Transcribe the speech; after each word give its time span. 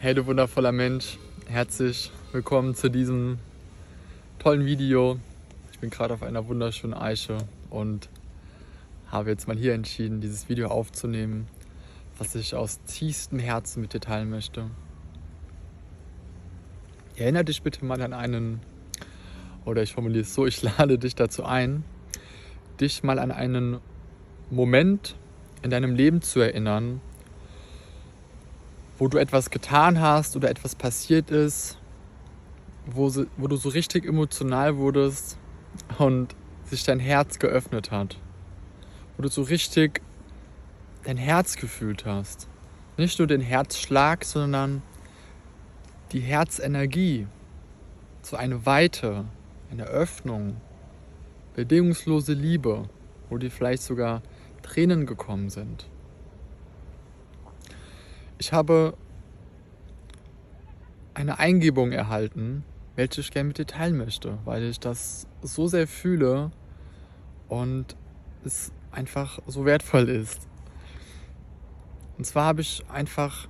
Hey 0.00 0.14
du 0.14 0.26
wundervoller 0.26 0.70
Mensch, 0.70 1.18
herzlich 1.48 2.12
willkommen 2.30 2.76
zu 2.76 2.88
diesem 2.88 3.40
tollen 4.38 4.64
Video. 4.64 5.18
Ich 5.72 5.80
bin 5.80 5.90
gerade 5.90 6.14
auf 6.14 6.22
einer 6.22 6.46
wunderschönen 6.46 6.94
Eiche 6.94 7.38
und 7.68 8.08
habe 9.10 9.30
jetzt 9.30 9.48
mal 9.48 9.56
hier 9.56 9.74
entschieden, 9.74 10.20
dieses 10.20 10.48
Video 10.48 10.68
aufzunehmen, 10.68 11.48
was 12.16 12.36
ich 12.36 12.54
aus 12.54 12.78
tiefstem 12.84 13.40
Herzen 13.40 13.80
mit 13.80 13.92
dir 13.92 13.98
teilen 13.98 14.30
möchte. 14.30 14.70
Erinnere 17.16 17.46
dich 17.46 17.62
bitte 17.62 17.84
mal 17.84 18.00
an 18.00 18.12
einen, 18.12 18.60
oder 19.64 19.82
ich 19.82 19.94
formuliere 19.94 20.22
es 20.22 20.32
so, 20.32 20.46
ich 20.46 20.62
lade 20.62 20.96
dich 21.00 21.16
dazu 21.16 21.44
ein, 21.44 21.82
dich 22.80 23.02
mal 23.02 23.18
an 23.18 23.32
einen 23.32 23.80
Moment 24.48 25.16
in 25.62 25.70
deinem 25.70 25.96
Leben 25.96 26.22
zu 26.22 26.38
erinnern, 26.38 27.00
wo 28.98 29.06
du 29.08 29.18
etwas 29.18 29.50
getan 29.50 30.00
hast 30.00 30.36
oder 30.36 30.50
etwas 30.50 30.74
passiert 30.74 31.30
ist, 31.30 31.78
wo, 32.86 33.12
wo 33.36 33.46
du 33.46 33.56
so 33.56 33.68
richtig 33.68 34.04
emotional 34.04 34.76
wurdest 34.76 35.38
und 35.98 36.34
sich 36.64 36.84
dein 36.84 36.98
Herz 36.98 37.38
geöffnet 37.38 37.90
hat. 37.90 38.18
Wo 39.16 39.22
du 39.22 39.28
so 39.28 39.42
richtig 39.42 40.02
dein 41.04 41.16
Herz 41.16 41.56
gefühlt 41.56 42.04
hast. 42.04 42.48
Nicht 42.96 43.18
nur 43.18 43.28
den 43.28 43.40
Herzschlag, 43.40 44.24
sondern 44.24 44.82
die 46.12 46.20
Herzenergie. 46.20 47.26
So 48.22 48.36
eine 48.36 48.66
Weite, 48.66 49.24
eine 49.70 49.84
Öffnung, 49.84 50.56
bedingungslose 51.54 52.32
Liebe, 52.32 52.88
wo 53.30 53.38
dir 53.38 53.50
vielleicht 53.50 53.82
sogar 53.82 54.22
Tränen 54.62 55.06
gekommen 55.06 55.50
sind. 55.50 55.86
Ich 58.38 58.52
habe 58.52 58.96
eine 61.14 61.38
Eingebung 61.38 61.90
erhalten, 61.92 62.64
welche 62.94 63.20
ich 63.20 63.30
gerne 63.32 63.48
mit 63.48 63.58
dir 63.58 63.66
teilen 63.66 63.96
möchte, 63.96 64.38
weil 64.44 64.62
ich 64.62 64.78
das 64.78 65.26
so 65.42 65.66
sehr 65.66 65.88
fühle 65.88 66.52
und 67.48 67.96
es 68.44 68.72
einfach 68.92 69.40
so 69.46 69.64
wertvoll 69.64 70.08
ist. 70.08 70.46
Und 72.16 72.24
zwar 72.24 72.46
habe 72.46 72.60
ich 72.60 72.84
einfach 72.88 73.48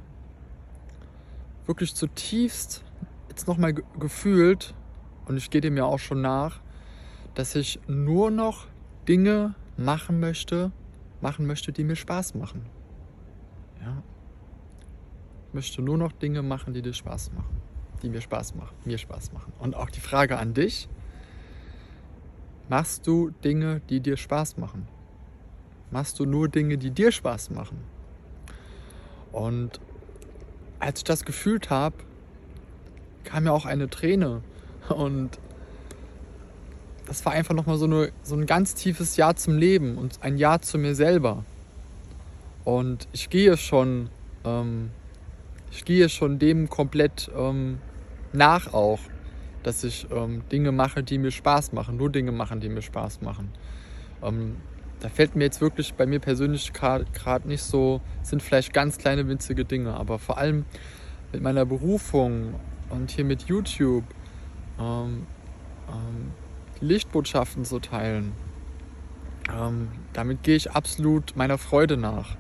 wirklich 1.67 1.95
zutiefst 1.95 2.83
jetzt 3.29 3.47
nochmal 3.47 3.75
gefühlt, 3.75 4.75
und 5.27 5.37
ich 5.37 5.51
gehe 5.51 5.61
dem 5.61 5.77
ja 5.77 5.85
auch 5.85 5.99
schon 5.99 6.23
nach, 6.23 6.61
dass 7.35 7.55
ich 7.55 7.79
nur 7.87 8.31
noch 8.31 8.67
Dinge 9.07 9.55
machen 9.77 10.21
möchte, 10.21 10.73
machen 11.21 11.47
möchte, 11.47 11.73
die 11.73 11.85
mir 11.85 11.97
Spaß 11.97 12.35
machen. 12.35 12.65
Ja, 13.83 14.03
möchte 15.53 15.83
nur 15.83 15.99
noch 15.99 16.13
Dinge 16.13 16.43
machen, 16.43 16.75
die 16.75 16.83
dir 16.83 16.93
Spaß 16.93 17.33
machen. 17.33 17.57
Die 18.03 18.09
mir 18.09 18.21
Spaß 18.21 18.55
machen, 18.55 18.75
mir 18.85 18.99
Spaß 18.99 19.33
machen. 19.33 19.53
Und 19.59 19.75
auch 19.75 19.91
die 19.91 20.01
Frage 20.01 20.39
an 20.39 20.55
dich, 20.55 20.89
machst 22.69 23.07
du 23.07 23.31
Dinge, 23.43 23.81
die 23.89 24.01
dir 24.01 24.17
Spaß 24.17 24.57
machen? 24.57 24.87
Machst 25.91 26.19
du 26.21 26.27
nur 26.27 26.49
Dinge, 26.49 26.79
die 26.79 26.91
dir 26.91 27.11
Spaß 27.11 27.51
machen? 27.51 27.79
Und 29.33 29.81
als 30.79 31.01
ich 31.01 31.05
das 31.05 31.25
gefühlt 31.25 31.71
habe, 31.71 31.97
kam 33.25 33.45
mir 33.45 33.53
auch 33.53 33.67
eine 33.67 33.89
Träne. 33.89 34.43
Und 34.89 35.39
das 37.07 37.25
war 37.25 37.33
einfach 37.33 37.55
nochmal 37.55 37.79
so, 37.79 37.87
eine, 37.87 38.13
so 38.23 38.37
ein 38.37 38.47
ganz 38.47 38.75
tiefes 38.75 39.17
Ja 39.17 39.35
zum 39.35 39.57
Leben 39.57 39.97
und 39.99 40.23
ein 40.23 40.37
Ja 40.37 40.61
zu 40.61 40.79
mir 40.79 40.95
selber. 40.95 41.45
Und 42.65 43.09
ich 43.13 43.31
gehe 43.31 43.57
schon 43.57 44.11
ähm, 44.45 44.91
ich 45.71 45.85
gehe 45.85 46.09
schon 46.09 46.39
dem 46.39 46.69
komplett 46.69 47.31
ähm, 47.37 47.79
nach 48.33 48.73
auch, 48.73 49.01
dass 49.63 49.85
ich 49.85 50.07
ähm, 50.11 50.43
Dinge 50.51 50.73
mache, 50.73 51.03
die 51.03 51.19
mir 51.19 51.31
Spaß 51.31 51.73
machen, 51.73 51.97
nur 51.97 52.11
Dinge 52.11 52.33
machen, 52.33 52.61
die 52.61 52.69
mir 52.69 52.83
Spaß 52.83 53.21
machen. 53.21 53.51
Ähm, 54.23 54.57
da 55.01 55.09
fällt 55.09 55.37
mir 55.37 55.45
jetzt 55.45 55.61
wirklich 55.61 55.95
bei 55.95 56.07
mir 56.07 56.19
persönlich 56.19 56.73
gerade 56.73 57.49
nicht 57.49 57.63
so, 57.63 58.01
sind 58.23 58.43
vielleicht 58.43 58.73
ganz 58.73 58.99
kleine 58.99 59.29
winzige 59.29 59.65
Dinge, 59.65 59.95
aber 59.95 60.19
vor 60.19 60.39
allem 60.39 60.65
mit 61.33 61.43
meiner 61.43 61.65
Berufung 61.65 62.55
und 62.91 63.11
hier 63.11 63.25
mit 63.25 63.43
YouTube 63.43 64.05
ähm, 64.81 65.27
ähm, 65.89 66.33
Lichtbotschaften 66.81 67.65
zu 67.65 67.79
teilen, 67.79 68.33
ähm, 69.57 69.89
damit 70.13 70.43
gehe 70.43 70.57
ich 70.57 70.73
absolut 70.73 71.37
meiner 71.37 71.59
Freude 71.59 71.97
nach. 71.97 72.37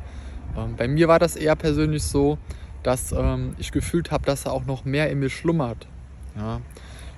bei 0.76 0.88
mir 0.88 1.08
war 1.08 1.18
das 1.18 1.36
eher 1.36 1.54
persönlich 1.54 2.02
so, 2.02 2.38
dass 2.82 3.12
ähm, 3.12 3.54
ich 3.58 3.72
gefühlt 3.72 4.10
habe, 4.10 4.24
dass 4.24 4.44
er 4.44 4.52
auch 4.52 4.64
noch 4.64 4.84
mehr 4.84 5.10
in 5.10 5.18
mir 5.18 5.30
schlummert. 5.30 5.86
Ja? 6.36 6.60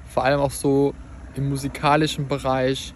Vor 0.09 0.25
allem 0.25 0.41
auch 0.41 0.51
so 0.51 0.95
im 1.35 1.49
musikalischen 1.49 2.29
Bereich 2.29 2.95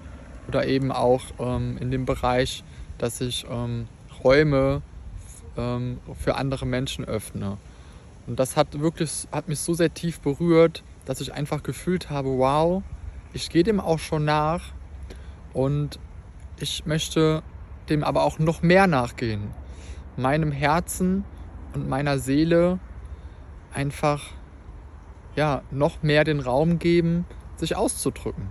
oder 0.48 0.66
eben 0.66 0.92
auch 0.92 1.22
ähm, 1.38 1.78
in 1.78 1.90
dem 1.90 2.04
Bereich, 2.04 2.64
dass 2.98 3.20
ich 3.20 3.46
ähm, 3.50 3.86
Räume 4.22 4.82
ähm, 5.56 5.98
für 6.18 6.36
andere 6.36 6.66
Menschen 6.66 7.04
öffne. 7.04 7.58
Und 8.26 8.40
das 8.40 8.56
hat 8.56 8.80
wirklich, 8.80 9.28
hat 9.32 9.48
mich 9.48 9.60
so 9.60 9.74
sehr 9.74 9.92
tief 9.92 10.20
berührt, 10.20 10.82
dass 11.04 11.20
ich 11.20 11.32
einfach 11.32 11.62
gefühlt 11.62 12.10
habe, 12.10 12.38
wow, 12.38 12.82
ich 13.32 13.50
gehe 13.50 13.62
dem 13.62 13.80
auch 13.80 13.98
schon 13.98 14.24
nach 14.24 14.72
und 15.52 15.98
ich 16.58 16.86
möchte 16.86 17.42
dem 17.88 18.02
aber 18.02 18.22
auch 18.22 18.38
noch 18.38 18.62
mehr 18.62 18.86
nachgehen. 18.86 19.50
Meinem 20.16 20.52
Herzen 20.52 21.24
und 21.74 21.88
meiner 21.88 22.18
Seele 22.18 22.78
einfach 23.72 24.22
ja, 25.36 25.62
noch 25.70 26.02
mehr 26.02 26.24
den 26.24 26.40
Raum 26.40 26.78
geben, 26.78 27.26
sich 27.56 27.76
auszudrücken. 27.76 28.48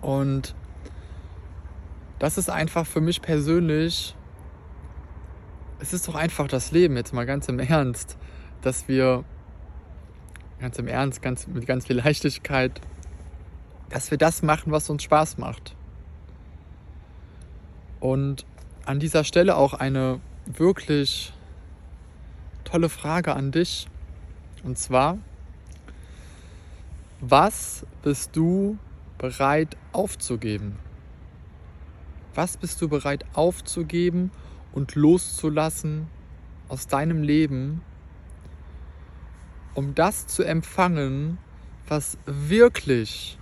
Und 0.00 0.54
das 2.18 2.38
ist 2.38 2.50
einfach 2.50 2.86
für 2.86 3.00
mich 3.00 3.20
persönlich, 3.20 4.14
es 5.80 5.92
ist 5.92 6.08
doch 6.08 6.14
einfach 6.14 6.46
das 6.46 6.70
Leben, 6.70 6.96
jetzt 6.96 7.12
mal 7.12 7.26
ganz 7.26 7.48
im 7.48 7.58
Ernst, 7.58 8.16
dass 8.62 8.88
wir 8.88 9.24
ganz 10.60 10.78
im 10.78 10.88
Ernst, 10.88 11.20
ganz, 11.20 11.46
mit 11.46 11.66
ganz 11.66 11.86
viel 11.86 11.96
Leichtigkeit, 11.96 12.80
dass 13.90 14.10
wir 14.10 14.18
das 14.18 14.42
machen, 14.42 14.72
was 14.72 14.88
uns 14.88 15.02
Spaß 15.02 15.38
macht. 15.38 15.76
Und 18.00 18.46
an 18.86 19.00
dieser 19.00 19.24
Stelle 19.24 19.56
auch 19.56 19.74
eine 19.74 20.20
wirklich 20.46 21.32
tolle 22.74 22.88
Frage 22.88 23.36
an 23.36 23.52
dich. 23.52 23.86
Und 24.64 24.76
zwar, 24.78 25.18
was 27.20 27.86
bist 28.02 28.34
du 28.34 28.78
bereit 29.16 29.76
aufzugeben? 29.92 30.76
Was 32.34 32.56
bist 32.56 32.82
du 32.82 32.88
bereit 32.88 33.26
aufzugeben 33.32 34.32
und 34.72 34.96
loszulassen 34.96 36.08
aus 36.66 36.88
deinem 36.88 37.22
Leben, 37.22 37.80
um 39.74 39.94
das 39.94 40.26
zu 40.26 40.42
empfangen, 40.42 41.38
was 41.86 42.18
wirklich 42.26 43.38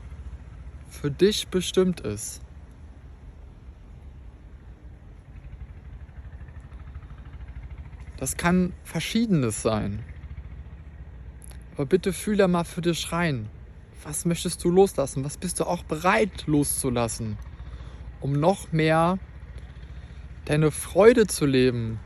für 0.91 1.11
dich 1.11 1.49
bestimmt 1.49 2.01
ist? 2.01 2.43
Das 8.23 8.37
kann 8.37 8.73
verschiedenes 8.85 9.63
sein. 9.63 9.99
Aber 11.75 11.87
bitte 11.87 12.13
fühle 12.13 12.47
mal 12.47 12.63
für 12.63 12.81
dich 12.81 13.11
rein. 13.11 13.49
Was 14.05 14.27
möchtest 14.27 14.63
du 14.63 14.71
loslassen? 14.71 15.25
Was 15.25 15.37
bist 15.37 15.59
du 15.59 15.65
auch 15.65 15.83
bereit 15.83 16.47
loszulassen, 16.47 17.37
um 18.21 18.35
noch 18.35 18.71
mehr 18.71 19.19
deine 20.45 20.71
Freude 20.71 21.27
zu 21.27 21.47
leben? 21.47 21.99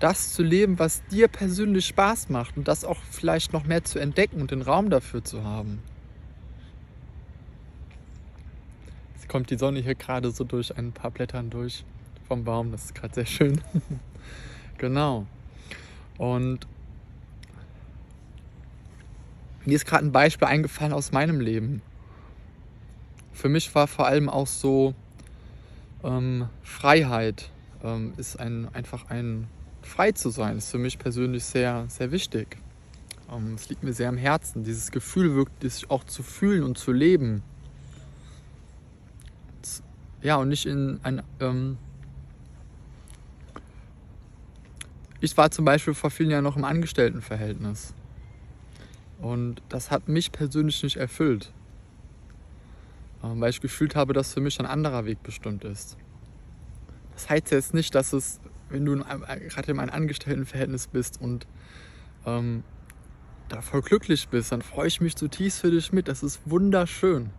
Das 0.00 0.32
zu 0.32 0.42
leben, 0.42 0.80
was 0.80 1.06
dir 1.06 1.28
persönlich 1.28 1.86
Spaß 1.86 2.28
macht 2.28 2.56
und 2.56 2.66
das 2.66 2.84
auch 2.84 2.98
vielleicht 3.12 3.52
noch 3.52 3.66
mehr 3.66 3.84
zu 3.84 4.00
entdecken 4.00 4.40
und 4.40 4.50
den 4.50 4.62
Raum 4.62 4.90
dafür 4.90 5.22
zu 5.22 5.44
haben. 5.44 5.84
Jetzt 9.14 9.28
kommt 9.28 9.50
die 9.50 9.56
Sonne 9.56 9.78
hier 9.78 9.94
gerade 9.94 10.32
so 10.32 10.42
durch 10.42 10.76
ein 10.76 10.90
paar 10.90 11.12
Blättern 11.12 11.48
durch 11.48 11.84
vom 12.26 12.42
Baum. 12.42 12.72
Das 12.72 12.86
ist 12.86 12.96
gerade 12.96 13.14
sehr 13.14 13.26
schön. 13.26 13.60
Genau. 14.80 15.26
Und 16.16 16.66
mir 19.66 19.76
ist 19.76 19.84
gerade 19.84 20.06
ein 20.06 20.10
Beispiel 20.10 20.48
eingefallen 20.48 20.94
aus 20.94 21.12
meinem 21.12 21.38
Leben. 21.38 21.82
Für 23.34 23.50
mich 23.50 23.74
war 23.74 23.86
vor 23.86 24.06
allem 24.06 24.30
auch 24.30 24.46
so 24.46 24.94
ähm, 26.02 26.48
Freiheit 26.62 27.50
ähm, 27.84 28.14
ist 28.16 28.40
ein, 28.40 28.74
einfach 28.74 29.10
ein 29.10 29.48
frei 29.82 30.12
zu 30.12 30.30
sein, 30.30 30.56
ist 30.56 30.70
für 30.70 30.78
mich 30.78 30.98
persönlich 30.98 31.44
sehr, 31.44 31.84
sehr 31.88 32.10
wichtig. 32.10 32.56
Ähm, 33.30 33.56
es 33.56 33.68
liegt 33.68 33.82
mir 33.82 33.92
sehr 33.92 34.08
am 34.08 34.16
Herzen, 34.16 34.64
dieses 34.64 34.90
Gefühl 34.90 35.34
wirklich 35.34 35.90
auch 35.90 36.04
zu 36.04 36.22
fühlen 36.22 36.62
und 36.62 36.78
zu 36.78 36.92
leben. 36.92 37.42
Ja, 40.22 40.36
und 40.36 40.48
nicht 40.48 40.64
in 40.64 41.00
ein, 41.02 41.22
ähm, 41.38 41.76
ich 45.20 45.36
war 45.36 45.50
zum 45.50 45.64
Beispiel 45.64 45.94
vor 45.94 46.10
vielen 46.10 46.30
Jahren 46.30 46.44
noch 46.44 46.56
im 46.56 46.64
Angestelltenverhältnis. 46.64 47.94
Und 49.20 49.62
das 49.68 49.90
hat 49.90 50.08
mich 50.08 50.32
persönlich 50.32 50.82
nicht 50.82 50.96
erfüllt. 50.96 51.52
Ähm, 53.22 53.40
weil 53.40 53.50
ich 53.50 53.60
gefühlt 53.60 53.96
habe, 53.96 54.14
dass 54.14 54.32
für 54.32 54.40
mich 54.40 54.58
ein 54.60 54.66
anderer 54.66 55.04
Weg 55.04 55.22
bestimmt 55.22 55.64
ist. 55.64 55.98
Das 57.12 57.28
heißt 57.28 57.50
jetzt 57.50 57.74
nicht, 57.74 57.94
dass 57.94 58.14
es, 58.14 58.40
wenn 58.70 58.86
du 58.86 58.96
gerade 58.96 59.72
in 59.72 59.78
einem 59.78 59.90
Angestelltenverhältnis 59.90 60.86
bist 60.86 61.20
und 61.20 61.46
ähm, 62.24 62.62
da 63.50 63.60
voll 63.60 63.82
glücklich 63.82 64.28
bist, 64.28 64.52
dann 64.52 64.62
freue 64.62 64.88
ich 64.88 65.02
mich 65.02 65.16
zutiefst 65.16 65.60
für 65.60 65.70
dich 65.70 65.92
mit. 65.92 66.08
Das 66.08 66.22
ist 66.22 66.40
wunderschön. 66.46 67.30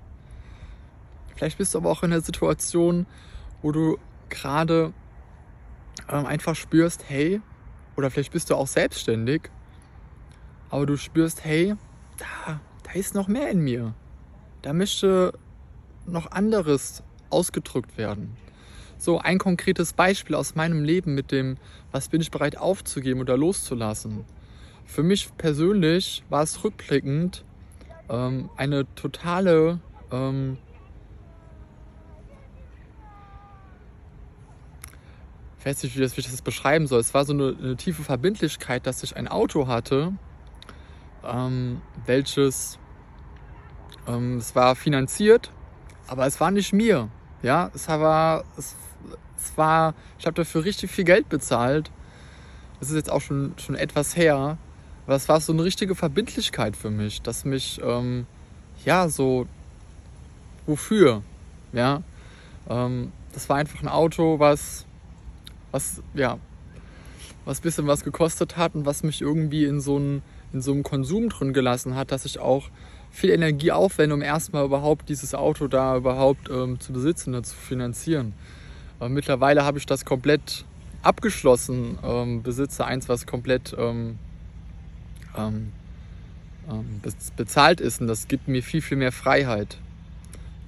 Vielleicht 1.35 1.57
bist 1.57 1.73
du 1.73 1.79
aber 1.79 1.89
auch 1.89 2.03
in 2.03 2.11
der 2.11 2.21
Situation, 2.21 3.07
wo 3.63 3.71
du 3.71 3.97
gerade 4.29 4.93
ähm, 6.09 6.27
einfach 6.27 6.55
spürst, 6.55 7.05
hey, 7.07 7.41
oder 8.01 8.09
vielleicht 8.09 8.33
bist 8.33 8.49
du 8.49 8.55
auch 8.55 8.65
selbstständig, 8.65 9.43
aber 10.71 10.87
du 10.87 10.97
spürst, 10.97 11.45
hey, 11.45 11.75
da, 12.17 12.59
da 12.83 12.91
ist 12.93 13.13
noch 13.13 13.27
mehr 13.27 13.51
in 13.51 13.59
mir. 13.59 13.93
Da 14.63 14.73
möchte 14.73 15.33
noch 16.07 16.31
anderes 16.31 17.03
ausgedrückt 17.29 17.99
werden. 17.99 18.35
So 18.97 19.19
ein 19.19 19.37
konkretes 19.37 19.93
Beispiel 19.93 20.35
aus 20.35 20.55
meinem 20.55 20.83
Leben 20.83 21.13
mit 21.13 21.31
dem, 21.31 21.57
was 21.91 22.09
bin 22.09 22.21
ich 22.21 22.31
bereit 22.31 22.57
aufzugeben 22.57 23.19
oder 23.19 23.37
loszulassen. 23.37 24.25
Für 24.85 25.03
mich 25.03 25.29
persönlich 25.37 26.23
war 26.29 26.41
es 26.41 26.63
rückblickend 26.63 27.45
ähm, 28.09 28.49
eine 28.57 28.87
totale 28.95 29.79
ähm, 30.11 30.57
ich 35.61 35.65
weiß 35.67 35.83
nicht, 35.83 35.95
wie, 35.95 36.01
das, 36.01 36.17
wie 36.17 36.21
ich 36.21 36.31
das 36.31 36.41
beschreiben 36.41 36.87
soll. 36.87 36.99
Es 36.99 37.13
war 37.13 37.23
so 37.23 37.33
eine, 37.33 37.55
eine 37.55 37.75
tiefe 37.75 38.01
Verbindlichkeit, 38.01 38.87
dass 38.87 39.03
ich 39.03 39.15
ein 39.15 39.27
Auto 39.27 39.67
hatte, 39.67 40.11
ähm, 41.23 41.83
welches 42.07 42.79
ähm, 44.07 44.37
es 44.37 44.55
war 44.55 44.75
finanziert, 44.75 45.51
aber 46.07 46.25
es 46.25 46.39
war 46.39 46.49
nicht 46.49 46.73
mir. 46.73 47.09
Ja, 47.43 47.69
es 47.75 47.87
war, 47.87 48.43
es, 48.57 48.75
es 49.37 49.55
war, 49.55 49.93
ich 50.17 50.25
habe 50.25 50.33
dafür 50.33 50.65
richtig 50.65 50.89
viel 50.89 51.03
Geld 51.03 51.29
bezahlt. 51.29 51.91
Das 52.79 52.89
ist 52.89 52.95
jetzt 52.95 53.11
auch 53.11 53.21
schon, 53.21 53.53
schon 53.57 53.75
etwas 53.75 54.15
her. 54.17 54.57
Aber 55.05 55.15
es 55.15 55.29
war 55.29 55.39
so 55.41 55.53
eine 55.53 55.63
richtige 55.63 55.93
Verbindlichkeit 55.93 56.75
für 56.75 56.89
mich, 56.89 57.21
dass 57.21 57.45
mich, 57.45 57.79
ähm, 57.83 58.25
ja, 58.83 59.09
so, 59.09 59.45
wofür? 60.65 61.21
Ja, 61.71 62.01
ähm, 62.67 63.11
das 63.31 63.47
war 63.47 63.57
einfach 63.57 63.79
ein 63.83 63.87
Auto, 63.87 64.39
was 64.39 64.87
was, 65.71 66.01
ja, 66.13 66.37
was 67.45 67.61
bisschen 67.61 67.87
was 67.87 68.03
gekostet 68.03 68.57
hat 68.57 68.75
und 68.75 68.85
was 68.85 69.03
mich 69.03 69.21
irgendwie 69.21 69.65
in 69.65 69.81
so, 69.81 69.97
ein, 69.97 70.21
in 70.53 70.61
so 70.61 70.71
einem 70.71 70.83
Konsum 70.83 71.29
drin 71.29 71.53
gelassen 71.53 71.95
hat, 71.95 72.11
dass 72.11 72.25
ich 72.25 72.39
auch 72.39 72.69
viel 73.11 73.29
Energie 73.29 73.71
aufwende, 73.71 74.15
um 74.15 74.21
erstmal 74.21 74.65
überhaupt 74.65 75.09
dieses 75.09 75.35
Auto 75.35 75.67
da 75.67 75.97
überhaupt 75.97 76.49
ähm, 76.49 76.79
zu 76.79 76.93
besitzen 76.93 77.35
und 77.35 77.45
zu 77.45 77.55
finanzieren. 77.55 78.33
Aber 78.99 79.09
mittlerweile 79.09 79.65
habe 79.65 79.77
ich 79.77 79.85
das 79.85 80.05
komplett 80.05 80.65
abgeschlossen, 81.01 81.97
ähm, 82.03 82.43
besitze 82.43 82.85
eins, 82.85 83.09
was 83.09 83.25
komplett 83.25 83.75
ähm, 83.77 84.17
ähm, 85.37 85.71
ähm 86.69 87.01
bezahlt 87.35 87.81
ist 87.81 88.01
und 88.01 88.07
das 88.07 88.27
gibt 88.27 88.47
mir 88.47 88.63
viel, 88.63 88.81
viel 88.81 88.97
mehr 88.97 89.11
Freiheit. 89.11 89.77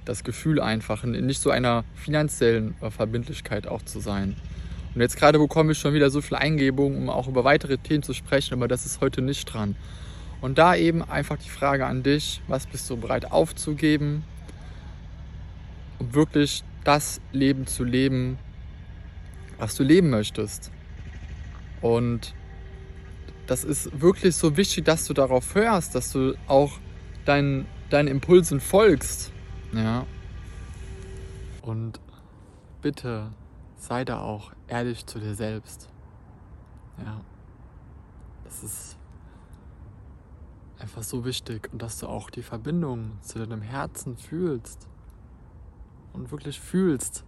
Das 0.04 0.22
Gefühl 0.22 0.60
einfach, 0.60 1.02
in 1.04 1.12
nicht 1.24 1.40
so 1.40 1.50
einer 1.50 1.84
finanziellen 1.94 2.74
äh, 2.82 2.90
Verbindlichkeit 2.90 3.66
auch 3.66 3.82
zu 3.82 4.00
sein. 4.00 4.36
Und 4.94 5.00
jetzt 5.00 5.16
gerade 5.16 5.38
bekomme 5.38 5.72
ich 5.72 5.78
schon 5.78 5.94
wieder 5.94 6.10
so 6.10 6.20
viel 6.20 6.36
Eingebung, 6.36 6.96
um 6.96 7.10
auch 7.10 7.26
über 7.26 7.44
weitere 7.44 7.78
Themen 7.78 8.02
zu 8.02 8.14
sprechen, 8.14 8.54
aber 8.54 8.68
das 8.68 8.86
ist 8.86 9.00
heute 9.00 9.22
nicht 9.22 9.44
dran. 9.46 9.74
Und 10.40 10.58
da 10.58 10.76
eben 10.76 11.02
einfach 11.02 11.36
die 11.38 11.48
Frage 11.48 11.86
an 11.86 12.02
dich, 12.02 12.42
was 12.48 12.66
bist 12.66 12.88
du 12.90 12.96
bereit 12.96 13.32
aufzugeben, 13.32 14.24
um 15.98 16.14
wirklich 16.14 16.62
das 16.84 17.20
Leben 17.32 17.66
zu 17.66 17.82
leben, 17.82 18.38
was 19.58 19.74
du 19.74 19.82
leben 19.82 20.10
möchtest. 20.10 20.70
Und 21.80 22.34
das 23.46 23.64
ist 23.64 24.00
wirklich 24.00 24.36
so 24.36 24.56
wichtig, 24.56 24.84
dass 24.84 25.06
du 25.06 25.14
darauf 25.14 25.54
hörst, 25.54 25.94
dass 25.94 26.12
du 26.12 26.34
auch 26.46 26.78
deinen, 27.24 27.66
deinen 27.90 28.08
Impulsen 28.08 28.60
folgst. 28.60 29.32
Ja. 29.72 30.06
Und 31.62 32.00
bitte 32.80 33.30
sei 33.84 34.04
da 34.04 34.20
auch 34.20 34.52
ehrlich 34.66 35.06
zu 35.06 35.18
dir 35.18 35.34
selbst. 35.34 35.88
Ja. 36.98 37.20
Das 38.44 38.62
ist 38.62 38.96
einfach 40.78 41.02
so 41.02 41.24
wichtig 41.24 41.70
und 41.72 41.82
dass 41.82 41.98
du 41.98 42.06
auch 42.06 42.30
die 42.30 42.42
Verbindung 42.42 43.18
zu 43.20 43.38
deinem 43.38 43.62
Herzen 43.62 44.16
fühlst 44.16 44.88
und 46.12 46.30
wirklich 46.30 46.60
fühlst, 46.60 47.24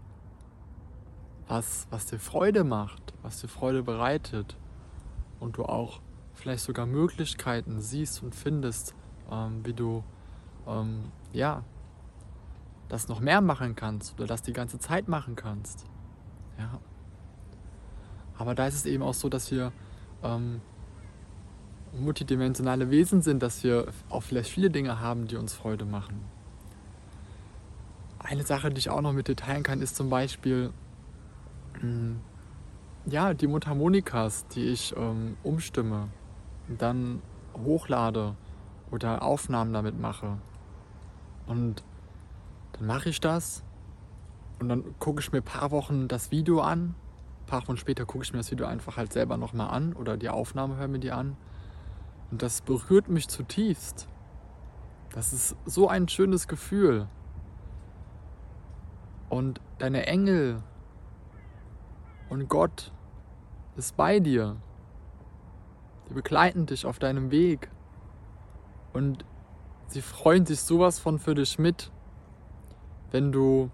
was, 1.48 1.86
was 1.90 2.06
dir 2.06 2.18
Freude 2.18 2.64
macht, 2.64 3.14
was 3.22 3.40
dir 3.40 3.48
Freude 3.48 3.82
bereitet 3.82 4.56
und 5.40 5.58
du 5.58 5.64
auch 5.64 6.00
vielleicht 6.34 6.64
sogar 6.64 6.86
Möglichkeiten 6.86 7.80
siehst 7.80 8.22
und 8.22 8.34
findest, 8.34 8.94
ähm, 9.30 9.64
wie 9.64 9.72
du 9.72 10.04
ähm, 10.66 11.12
ja 11.32 11.64
das 12.88 13.08
noch 13.08 13.20
mehr 13.20 13.40
machen 13.40 13.74
kannst 13.74 14.14
oder 14.14 14.26
das 14.26 14.42
die 14.42 14.52
ganze 14.52 14.78
Zeit 14.78 15.08
machen 15.08 15.34
kannst. 15.34 15.86
Ja. 16.58 16.80
Aber 18.38 18.54
da 18.54 18.66
ist 18.66 18.74
es 18.74 18.86
eben 18.86 19.02
auch 19.02 19.14
so, 19.14 19.28
dass 19.28 19.50
wir 19.50 19.72
ähm, 20.22 20.60
multidimensionale 21.98 22.90
Wesen 22.90 23.22
sind, 23.22 23.42
dass 23.42 23.64
wir 23.64 23.86
auch 24.08 24.22
vielleicht 24.22 24.50
viele 24.50 24.70
Dinge 24.70 25.00
haben, 25.00 25.26
die 25.26 25.36
uns 25.36 25.54
Freude 25.54 25.84
machen. 25.84 26.20
Eine 28.18 28.42
Sache, 28.42 28.70
die 28.70 28.78
ich 28.78 28.90
auch 28.90 29.00
noch 29.00 29.12
mit 29.12 29.28
dir 29.28 29.36
teilen 29.36 29.62
kann, 29.62 29.80
ist 29.80 29.96
zum 29.96 30.10
Beispiel 30.10 30.72
mh, 31.74 31.80
hm, 31.80 32.20
ja, 33.06 33.34
die 33.34 33.46
Mundharmonikas, 33.46 34.46
die 34.48 34.64
ich 34.64 34.94
ähm, 34.96 35.36
umstimme 35.44 36.08
dann 36.68 37.22
hochlade 37.64 38.34
oder 38.90 39.22
Aufnahmen 39.22 39.72
damit 39.72 39.98
mache. 39.98 40.38
Und 41.46 41.84
dann 42.72 42.86
mache 42.86 43.08
ich 43.08 43.20
das 43.20 43.62
und 44.58 44.68
dann 44.68 44.98
gucke 44.98 45.20
ich 45.20 45.32
mir 45.32 45.38
ein 45.38 45.44
paar 45.44 45.70
Wochen 45.70 46.08
das 46.08 46.30
Video 46.30 46.60
an. 46.60 46.94
Ein 47.42 47.46
paar 47.46 47.62
Wochen 47.62 47.76
später 47.76 48.06
gucke 48.06 48.24
ich 48.24 48.32
mir 48.32 48.38
das 48.38 48.50
Video 48.50 48.66
einfach 48.66 48.96
halt 48.96 49.12
selber 49.12 49.36
nochmal 49.36 49.70
an 49.70 49.92
oder 49.92 50.16
die 50.16 50.28
Aufnahme 50.28 50.76
höre 50.76 50.88
mir 50.88 50.98
die 50.98 51.12
an. 51.12 51.36
Und 52.30 52.42
das 52.42 52.62
berührt 52.62 53.08
mich 53.08 53.28
zutiefst. 53.28 54.08
Das 55.10 55.32
ist 55.32 55.56
so 55.64 55.88
ein 55.88 56.08
schönes 56.08 56.48
Gefühl. 56.48 57.08
Und 59.28 59.60
deine 59.78 60.06
Engel 60.06 60.62
und 62.28 62.48
Gott 62.48 62.92
ist 63.76 63.96
bei 63.96 64.20
dir. 64.20 64.56
Die 66.08 66.14
begleiten 66.14 66.66
dich 66.66 66.86
auf 66.86 66.98
deinem 66.98 67.30
Weg. 67.30 67.70
Und 68.92 69.24
sie 69.88 70.02
freuen 70.02 70.46
sich 70.46 70.60
sowas 70.60 70.98
von 70.98 71.18
für 71.18 71.34
dich 71.34 71.58
mit, 71.58 71.92
wenn 73.10 73.32
du 73.32 73.70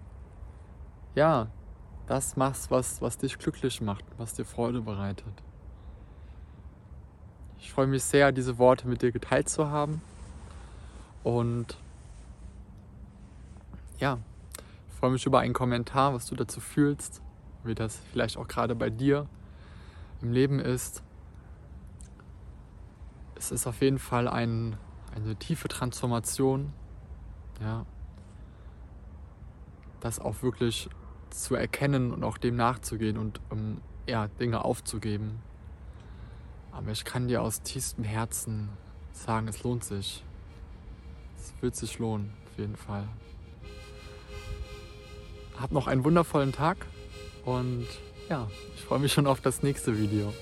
ja, 1.15 1.47
das 2.07 2.35
machst, 2.35 2.71
was, 2.71 3.01
was 3.01 3.17
dich 3.17 3.37
glücklich 3.37 3.81
macht, 3.81 4.03
was 4.17 4.33
dir 4.33 4.45
Freude 4.45 4.81
bereitet. 4.81 5.33
Ich 7.59 7.71
freue 7.71 7.87
mich 7.87 8.03
sehr, 8.03 8.31
diese 8.31 8.57
Worte 8.57 8.87
mit 8.87 9.01
dir 9.01 9.11
geteilt 9.11 9.47
zu 9.47 9.69
haben. 9.69 10.01
Und 11.23 11.77
ja, 13.99 14.19
ich 14.89 14.95
freue 14.95 15.11
mich 15.11 15.25
über 15.25 15.39
einen 15.39 15.53
Kommentar, 15.53 16.13
was 16.13 16.25
du 16.25 16.35
dazu 16.35 16.59
fühlst, 16.59 17.21
wie 17.63 17.75
das 17.75 17.97
vielleicht 18.11 18.37
auch 18.37 18.47
gerade 18.47 18.75
bei 18.75 18.89
dir 18.89 19.27
im 20.21 20.33
Leben 20.33 20.59
ist. 20.59 21.03
Es 23.35 23.51
ist 23.51 23.65
auf 23.65 23.81
jeden 23.81 23.99
Fall 23.99 24.27
ein, 24.27 24.75
eine 25.15 25.35
tiefe 25.35 25.69
Transformation, 25.69 26.73
ja, 27.61 27.85
das 30.01 30.19
auch 30.19 30.41
wirklich 30.43 30.89
zu 31.33 31.55
erkennen 31.55 32.11
und 32.11 32.23
auch 32.23 32.37
dem 32.37 32.55
nachzugehen 32.55 33.17
und 33.17 33.41
um, 33.49 33.81
ja, 34.07 34.27
Dinge 34.39 34.63
aufzugeben. 34.63 35.39
Aber 36.71 36.91
ich 36.91 37.05
kann 37.05 37.27
dir 37.27 37.41
aus 37.41 37.61
tiefstem 37.61 38.03
Herzen 38.03 38.69
sagen, 39.11 39.47
es 39.47 39.63
lohnt 39.63 39.83
sich. 39.83 40.23
Es 41.37 41.53
wird 41.61 41.75
sich 41.75 41.99
lohnen, 41.99 42.33
auf 42.45 42.57
jeden 42.57 42.75
Fall. 42.75 43.07
Hab 45.59 45.71
noch 45.71 45.87
einen 45.87 46.03
wundervollen 46.03 46.51
Tag 46.51 46.77
und 47.45 47.87
ja, 48.29 48.47
ich 48.75 48.81
freue 48.81 48.99
mich 48.99 49.13
schon 49.13 49.27
auf 49.27 49.41
das 49.41 49.61
nächste 49.61 49.97
Video. 49.97 50.33